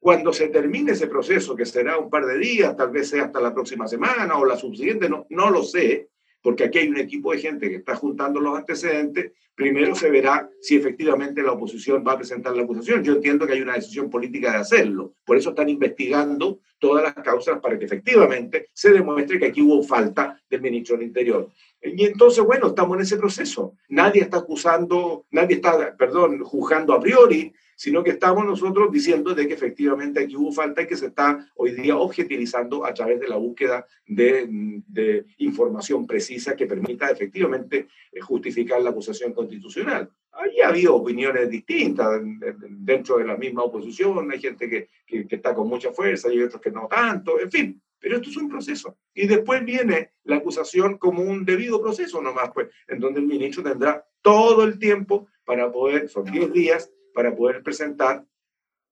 [0.00, 3.40] Cuando se termine ese proceso, que será un par de días, tal vez sea hasta
[3.40, 6.08] la próxima semana o la subsiguiente, no, no lo sé,
[6.40, 10.48] porque aquí hay un equipo de gente que está juntando los antecedentes, primero se verá
[10.60, 13.02] si efectivamente la oposición va a presentar la acusación.
[13.02, 17.14] Yo entiendo que hay una decisión política de hacerlo, por eso están investigando todas las
[17.24, 21.50] causas para que efectivamente se demuestre que aquí hubo falta del ministro del Interior.
[21.82, 23.74] Y entonces, bueno, estamos en ese proceso.
[23.88, 29.46] Nadie está acusando, nadie está, perdón, juzgando a priori, sino que estamos nosotros diciendo de
[29.46, 33.28] que efectivamente aquí hubo falta y que se está hoy día objetivizando a través de
[33.28, 34.48] la búsqueda de,
[34.88, 40.10] de información precisa que permita efectivamente eh, justificar la acusación constitucional.
[40.32, 42.20] Ahí ha habido opiniones distintas
[42.68, 46.42] dentro de la misma oposición, hay gente que, que, que está con mucha fuerza y
[46.42, 48.96] otros que no tanto, en fin, pero esto es un proceso.
[49.14, 53.62] Y después viene la acusación como un debido proceso nomás, pues, en donde el ministro
[53.62, 58.24] tendrá todo el tiempo para poder, son 10 días, para poder presentar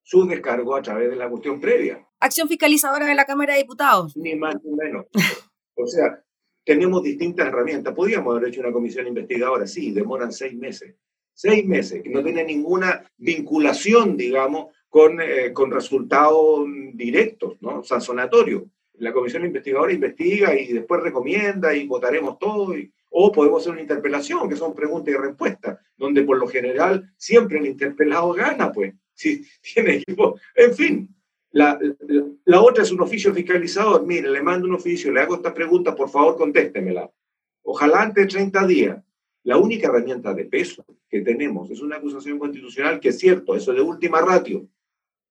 [0.02, 2.06] su descargo a través de la cuestión previa.
[2.20, 4.16] Acción fiscalizadora de la Cámara de Diputados.
[4.16, 5.06] Ni más ni menos.
[5.74, 6.24] O sea,
[6.64, 7.94] tenemos distintas herramientas.
[7.94, 10.94] Podríamos haber hecho una comisión investigadora, sí, demoran seis meses.
[11.34, 17.84] Seis meses, que no tiene ninguna vinculación, digamos, con, eh, con resultados directos, ¿no?
[17.84, 18.62] Sancionatorios
[18.98, 22.74] la comisión investigadora investiga y después recomienda y votaremos todo.
[23.10, 27.58] o podemos hacer una interpelación, que son preguntas y respuestas, donde por lo general siempre
[27.58, 30.38] el interpelado gana, pues, si tiene equipo.
[30.54, 31.08] En fin,
[31.52, 31.78] la,
[32.44, 34.04] la, otra es un oficio fiscalizador.
[34.06, 37.10] Mire, le mando un oficio, le hago esta pregunta, por favor, contéstemela.
[37.62, 39.02] Ojalá antes de 30 días.
[39.46, 43.70] La única herramienta de peso que tenemos es una acusación constitucional que es cierto, eso
[43.70, 44.66] es de última ratio,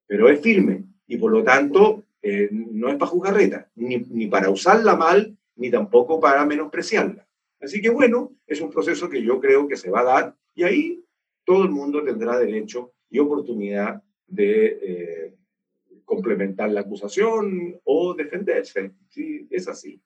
[0.08, 4.50] pero es firme y por lo tanto eh, no es para jugarreta, ni, ni para
[4.50, 7.28] usarla mal, ni tampoco para menospreciarla.
[7.62, 10.64] Así que bueno, es un proceso que yo creo que se va a dar y
[10.64, 11.04] ahí
[11.44, 15.36] todo el mundo tendrá derecho y oportunidad de eh,
[16.04, 18.92] complementar la acusación o defenderse.
[19.08, 20.02] Sí, es así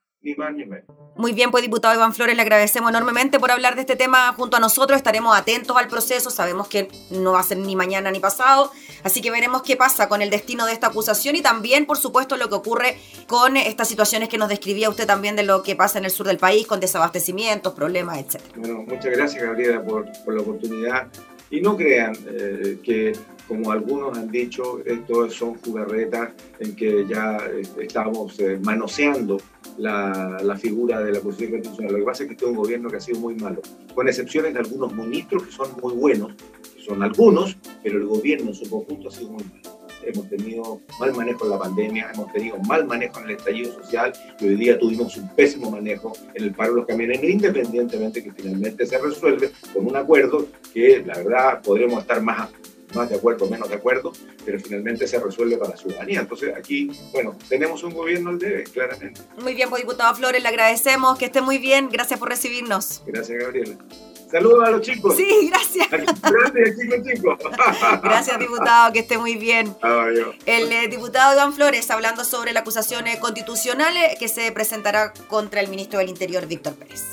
[1.16, 4.58] Muy bien, pues diputado Iván Flores, le agradecemos enormemente por hablar de este tema junto
[4.58, 4.98] a nosotros.
[4.98, 8.72] Estaremos atentos al proceso, sabemos que no va a ser ni mañana ni pasado,
[9.04, 12.36] así que veremos qué pasa con el destino de esta acusación y también, por supuesto,
[12.36, 16.00] lo que ocurre con estas situaciones que nos describía usted también de lo que pasa
[16.00, 18.42] en el sur del país, con desabastecimientos, problemas, etc.
[18.56, 21.08] Bueno, muchas gracias, Gabriela, por, por la oportunidad.
[21.50, 23.14] Y no crean eh, que
[23.50, 29.38] como algunos han dicho, esto son jugarretas en que ya eh, estamos eh, manoseando
[29.80, 31.94] la, figura de la Constitución Constitucional.
[31.94, 33.62] Lo que pasa es que este es un gobierno que ha sido muy malo,
[33.96, 36.34] con excepciones de algunos ministros que son muy buenos,
[36.86, 39.80] son algunos, pero el gobierno en su conjunto ha sido muy malo.
[40.04, 44.14] Hemos tenido mal manejo en la pandemia, hemos tenido mal manejo en el estallido social
[44.40, 48.32] y hoy día tuvimos un pésimo manejo en el paro de los camiones, independientemente que
[48.32, 52.50] finalmente se resuelve con un acuerdo que la verdad podremos estar más
[52.94, 54.12] más de acuerdo menos de acuerdo,
[54.46, 56.22] pero finalmente se resuelve para la ciudadanía.
[56.22, 59.22] Entonces aquí, bueno, tenemos un gobierno al debe, claramente.
[59.42, 63.04] Muy bien, pues diputado Flores, le agradecemos, que esté muy bien, gracias por recibirnos.
[63.06, 63.78] Gracias, Gabriela.
[64.32, 65.16] Saludos a los chicos.
[65.16, 65.90] Sí, gracias.
[65.90, 67.40] Gracias, chicos, chicos.
[68.04, 69.76] Gracias, diputado, que esté muy bien.
[69.82, 70.36] Adiós.
[70.46, 75.14] El eh, diputado Iván Flores hablando sobre la acusación eh, constitucional eh, que se presentará
[75.28, 77.04] contra el ministro del Interior, Víctor Pérez.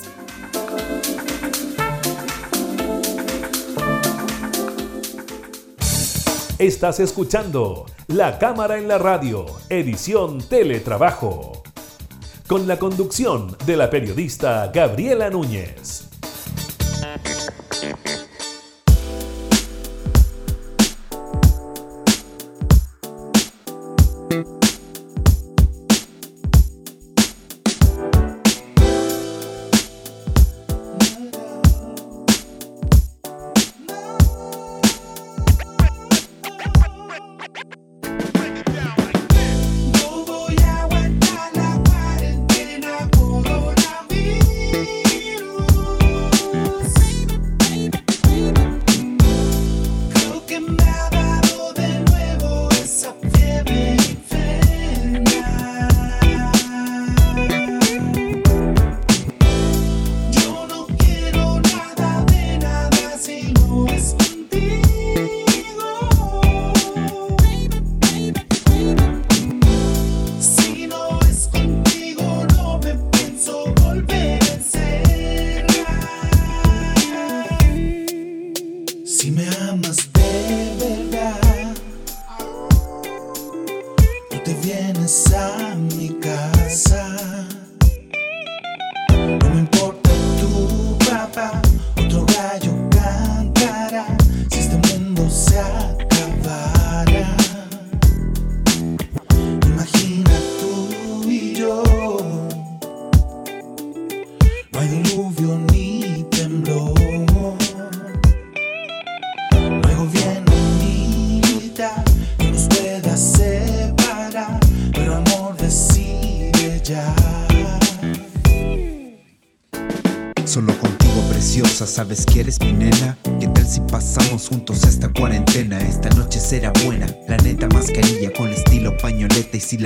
[6.59, 11.61] Estás escuchando La Cámara en la Radio, edición Teletrabajo,
[12.47, 16.06] con la conducción de la periodista Gabriela Núñez.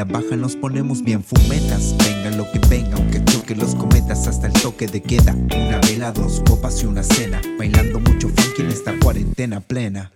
[0.01, 1.95] La bajan nos ponemos bien fumetas.
[1.99, 5.35] Venga lo que venga, aunque choque los cometas hasta el toque de queda.
[5.35, 10.11] Una vela, dos copas y una cena, bailando mucho funky en esta cuarentena plena.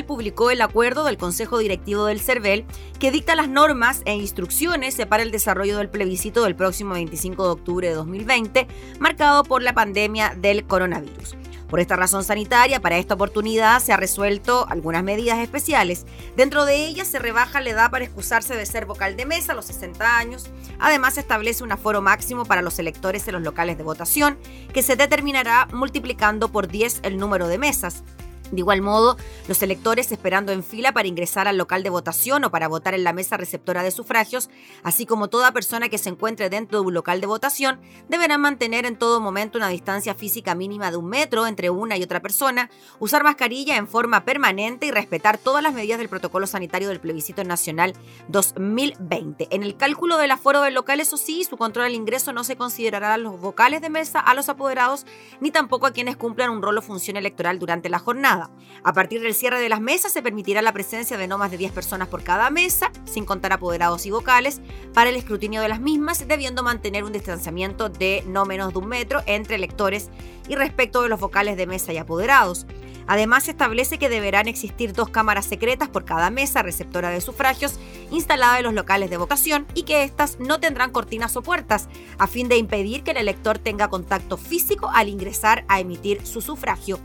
[0.00, 2.64] Publicó el acuerdo del Consejo Directivo del CERVEL
[2.98, 7.50] que dicta las normas e instrucciones para el desarrollo del plebiscito del próximo 25 de
[7.50, 8.66] octubre de 2020,
[8.98, 11.36] marcado por la pandemia del coronavirus.
[11.68, 16.04] Por esta razón sanitaria, para esta oportunidad se ha resuelto algunas medidas especiales.
[16.36, 19.54] Dentro de ellas se rebaja la edad para excusarse de ser vocal de mesa a
[19.54, 20.50] los 60 años.
[20.78, 24.36] Además, se establece un aforo máximo para los electores en los locales de votación,
[24.74, 28.04] que se determinará multiplicando por 10 el número de mesas.
[28.52, 29.16] De igual modo,
[29.48, 33.02] los electores esperando en fila para ingresar al local de votación o para votar en
[33.02, 34.50] la mesa receptora de sufragios,
[34.82, 37.80] así como toda persona que se encuentre dentro de un local de votación,
[38.10, 42.02] deberán mantener en todo momento una distancia física mínima de un metro entre una y
[42.02, 46.88] otra persona, usar mascarilla en forma permanente y respetar todas las medidas del protocolo sanitario
[46.88, 47.94] del plebiscito nacional
[48.28, 49.48] 2020.
[49.50, 52.56] En el cálculo del aforo del local, eso sí, su control al ingreso no se
[52.56, 55.06] considerará a los vocales de mesa, a los apoderados,
[55.40, 58.41] ni tampoco a quienes cumplan un rol o función electoral durante la jornada.
[58.84, 61.58] A partir del cierre de las mesas se permitirá la presencia de no más de
[61.58, 64.60] 10 personas por cada mesa, sin contar apoderados y vocales,
[64.92, 68.88] para el escrutinio de las mismas, debiendo mantener un distanciamiento de no menos de un
[68.88, 70.10] metro entre electores
[70.48, 72.66] y respecto de los vocales de mesa y apoderados.
[73.06, 77.74] Además, se establece que deberán existir dos cámaras secretas por cada mesa receptora de sufragios
[78.10, 81.88] instalada en los locales de votación y que éstas no tendrán cortinas o puertas,
[82.18, 86.40] a fin de impedir que el elector tenga contacto físico al ingresar a emitir su
[86.40, 87.00] sufragio.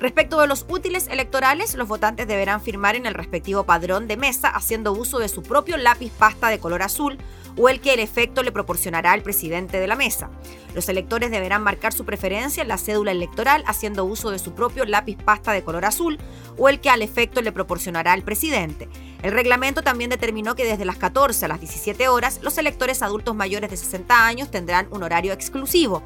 [0.00, 4.48] Respecto de los útiles electorales, los votantes deberán firmar en el respectivo padrón de mesa
[4.48, 7.18] haciendo uso de su propio lápiz pasta de color azul
[7.56, 10.30] o el que el efecto le proporcionará al presidente de la mesa.
[10.74, 14.84] Los electores deberán marcar su preferencia en la cédula electoral haciendo uso de su propio
[14.84, 16.18] lápiz pasta de color azul
[16.56, 18.88] o el que al efecto le proporcionará al presidente.
[19.22, 23.34] El reglamento también determinó que desde las 14 a las 17 horas los electores adultos
[23.34, 26.02] mayores de 60 años tendrán un horario exclusivo.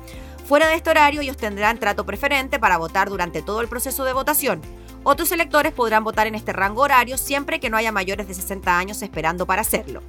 [0.46, 4.12] Fuera de este horario, ellos tendrán trato preferente para votar durante todo el proceso de
[4.12, 4.60] votación.
[5.02, 8.78] Otros electores podrán votar en este rango horario siempre que no haya mayores de 60
[8.78, 10.02] años esperando para hacerlo.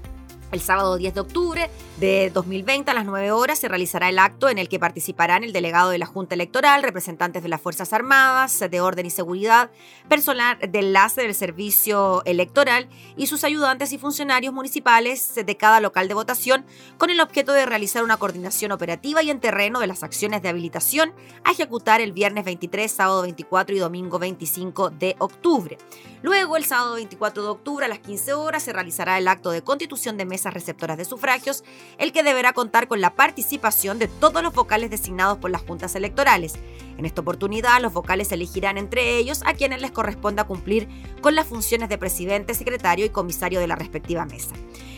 [0.52, 1.70] El sábado 10 de octubre
[2.00, 5.52] de 2020 a las 9 horas se realizará el acto en el que participarán el
[5.52, 9.72] delegado de la Junta Electoral, representantes de las Fuerzas Armadas, de Orden y Seguridad,
[10.08, 12.88] personal de enlace del Servicio Electoral
[13.18, 16.66] y sus ayudantes y funcionarios municipales de cada local de votación
[16.98, 20.50] con el objeto de realizar una coordinación operativa y en terreno de las acciones de
[20.50, 25.78] habilitación a ejecutar el viernes 23, sábado 24 y domingo 25 de octubre.
[26.22, 29.62] Luego, el sábado 24 de octubre a las 15 horas se realizará el acto de
[29.64, 31.64] constitución de receptoras de sufragios,
[31.98, 35.96] el que deberá contar con la participación de todos los vocales designados por las juntas
[35.96, 36.54] electorales.
[36.98, 40.88] En esta oportunidad, los vocales elegirán entre ellos a quienes les corresponda cumplir
[41.22, 44.56] con las funciones de presidente, secretario y comisario de la respectiva mesa.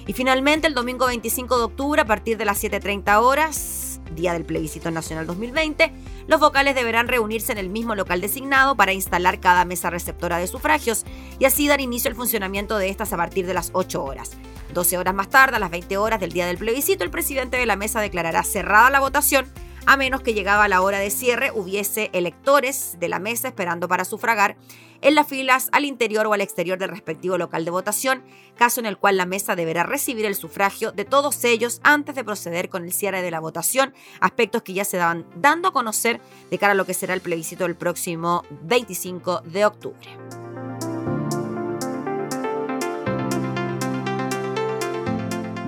[0.10, 4.44] Y finalmente, el domingo 25 de octubre, a partir de las 7.30 horas, día del
[4.44, 5.94] plebiscito nacional 2020,
[6.26, 10.48] los vocales deberán reunirse en el mismo local designado para instalar cada mesa receptora de
[10.48, 11.06] sufragios
[11.38, 14.32] y así dar inicio al funcionamiento de estas a partir de las 8 horas.
[14.74, 17.68] 12 horas más tarde, a las 20 horas del día del plebiscito, el presidente de
[17.68, 19.46] la mesa declarará cerrada la votación
[19.86, 24.06] a menos que llegaba la hora de cierre hubiese electores de la mesa esperando para
[24.06, 24.58] sufragar
[25.02, 28.24] en las filas al interior o al exterior del respectivo local de votación,
[28.58, 32.24] caso en el cual la mesa deberá recibir el sufragio de todos ellos antes de
[32.24, 36.20] proceder con el cierre de la votación, aspectos que ya se daban dando a conocer
[36.50, 40.10] de cara a lo que será el plebiscito del próximo 25 de octubre.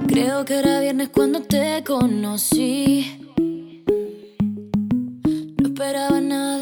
[0.08, 3.31] Creo que era viernes cuando te conocí
[5.82, 6.61] pero nada.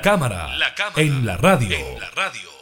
[0.00, 1.76] cámara, la cámara en, la radio.
[1.76, 2.59] en la radio.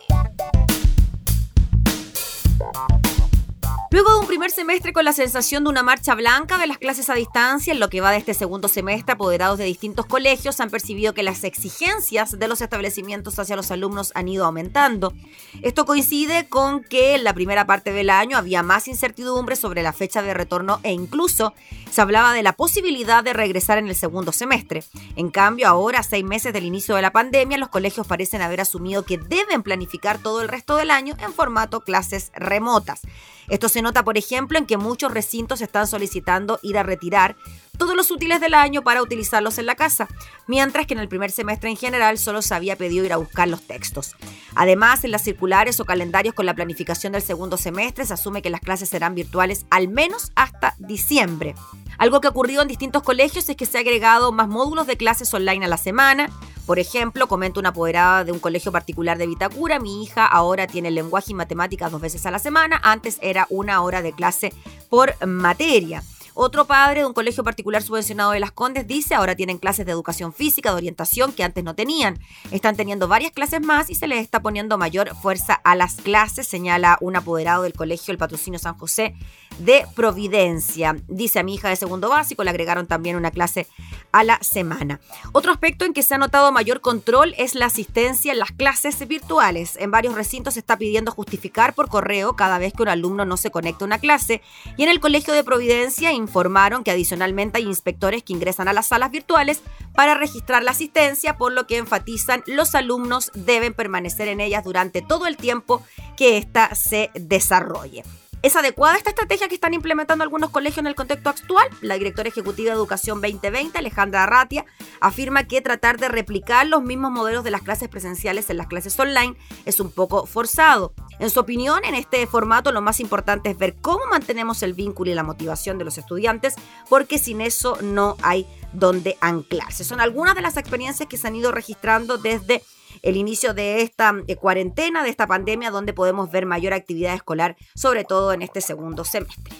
[3.90, 7.08] Luego de un primer semestre con la sensación de una marcha blanca de las clases
[7.08, 10.68] a distancia, en lo que va de este segundo semestre, apoderados de distintos colegios han
[10.68, 15.14] percibido que las exigencias de los establecimientos hacia los alumnos han ido aumentando.
[15.62, 19.94] Esto coincide con que en la primera parte del año había más incertidumbre sobre la
[19.94, 21.54] fecha de retorno e incluso
[21.90, 24.84] se hablaba de la posibilidad de regresar en el segundo semestre.
[25.16, 29.06] En cambio, ahora, seis meses del inicio de la pandemia, los colegios parecen haber asumido
[29.06, 33.00] que deben planificar todo el resto del año en formato clases remotas.
[33.48, 37.36] Esto se nota, por ejemplo, en que muchos recintos están solicitando ir a retirar
[37.76, 40.08] todos los útiles del año para utilizarlos en la casa,
[40.48, 43.46] mientras que en el primer semestre en general solo se había pedido ir a buscar
[43.46, 44.16] los textos.
[44.56, 48.50] Además, en las circulares o calendarios con la planificación del segundo semestre se asume que
[48.50, 51.54] las clases serán virtuales al menos hasta diciembre.
[51.98, 54.96] Algo que ha ocurrido en distintos colegios es que se ha agregado más módulos de
[54.96, 56.30] clases online a la semana,
[56.68, 60.90] por ejemplo, comenta una apoderada de un colegio particular de Vitacura, mi hija ahora tiene
[60.90, 64.52] lenguaje y matemáticas dos veces a la semana, antes era una hora de clase
[64.90, 66.02] por materia.
[66.34, 69.92] Otro padre de un colegio particular subvencionado de Las Condes dice, ahora tienen clases de
[69.92, 72.18] educación física, de orientación, que antes no tenían.
[72.50, 76.46] Están teniendo varias clases más y se les está poniendo mayor fuerza a las clases,
[76.46, 79.16] señala un apoderado del colegio El Patrocinio San José
[79.58, 80.96] de Providencia.
[81.08, 83.66] Dice a mi hija de segundo básico, le agregaron también una clase
[84.12, 85.00] a la semana.
[85.32, 89.06] Otro aspecto en que se ha notado mayor control es la asistencia en las clases
[89.06, 89.76] virtuales.
[89.76, 93.36] En varios recintos se está pidiendo justificar por correo cada vez que un alumno no
[93.36, 94.42] se conecta a una clase
[94.76, 98.86] y en el Colegio de Providencia informaron que adicionalmente hay inspectores que ingresan a las
[98.86, 99.62] salas virtuales
[99.94, 105.02] para registrar la asistencia, por lo que enfatizan los alumnos deben permanecer en ellas durante
[105.02, 105.82] todo el tiempo
[106.16, 108.04] que ésta se desarrolle.
[108.40, 111.68] ¿Es adecuada esta estrategia que están implementando algunos colegios en el contexto actual?
[111.80, 114.64] La directora ejecutiva de Educación 2020, Alejandra Arratia,
[115.00, 118.98] afirma que tratar de replicar los mismos modelos de las clases presenciales en las clases
[119.00, 120.94] online es un poco forzado.
[121.18, 125.10] En su opinión, en este formato lo más importante es ver cómo mantenemos el vínculo
[125.10, 126.54] y la motivación de los estudiantes,
[126.88, 129.82] porque sin eso no hay donde anclarse.
[129.82, 132.62] Son algunas de las experiencias que se han ido registrando desde
[133.02, 137.56] el inicio de esta eh, cuarentena, de esta pandemia, donde podemos ver mayor actividad escolar,
[137.74, 139.54] sobre todo en este segundo semestre.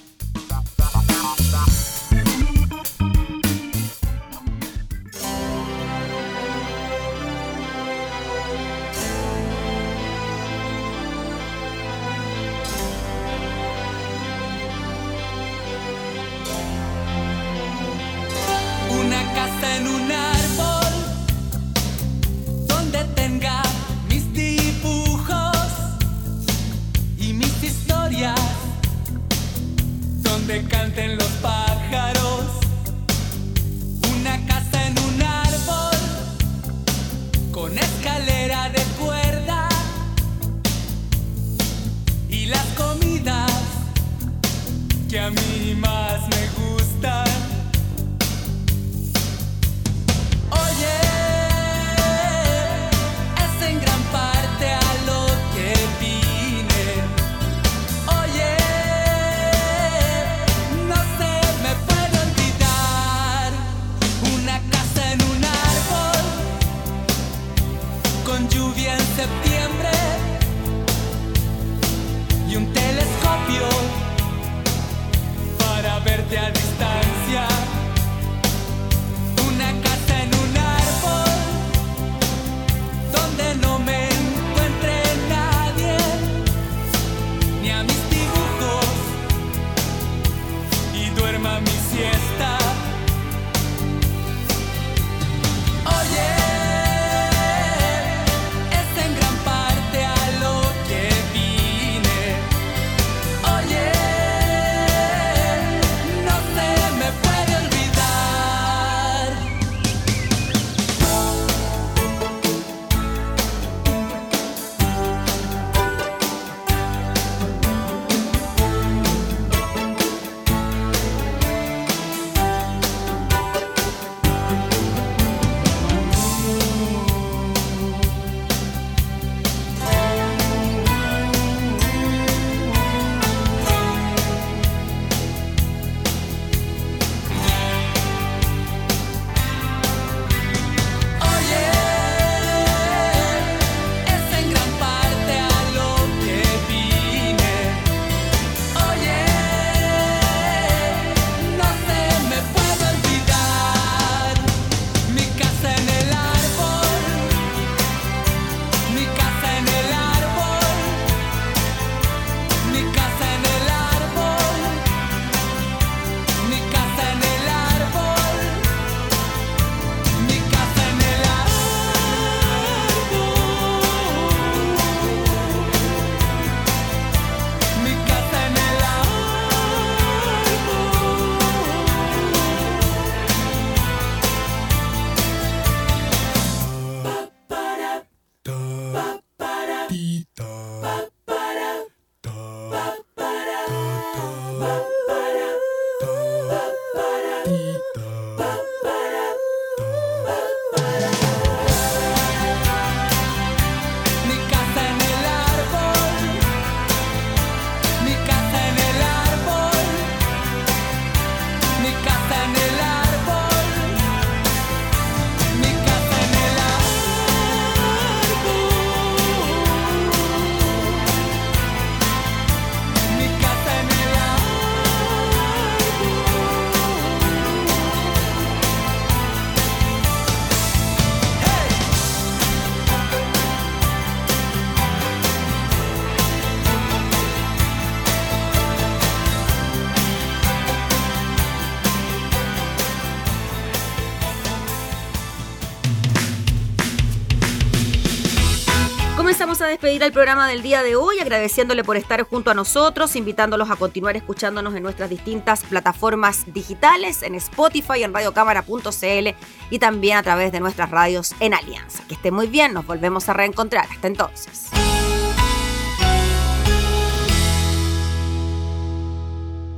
[249.99, 253.77] Despedir el programa del día de hoy, agradeciéndole por estar junto a nosotros, invitándolos a
[253.77, 259.29] continuar escuchándonos en nuestras distintas plataformas digitales, en Spotify, en radiocámara.cl
[259.71, 262.05] y también a través de nuestras radios en Alianza.
[262.07, 263.87] Que esté muy bien, nos volvemos a reencontrar.
[263.91, 264.71] Hasta entonces.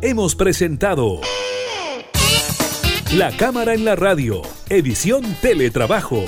[0.03, 1.21] Hemos presentado
[3.15, 6.25] La Cámara en la Radio, edición Teletrabajo.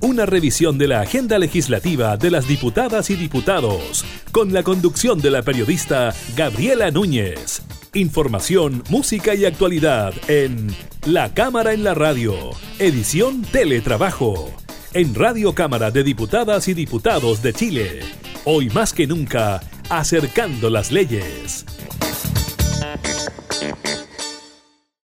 [0.00, 5.30] Una revisión de la agenda legislativa de las diputadas y diputados, con la conducción de
[5.30, 7.62] la periodista Gabriela Núñez.
[7.94, 10.68] Información, música y actualidad en
[11.06, 12.34] La Cámara en la Radio,
[12.78, 14.52] edición Teletrabajo,
[14.92, 18.00] en Radio Cámara de Diputadas y Diputados de Chile.
[18.44, 21.64] Hoy más que nunca, acercando las leyes.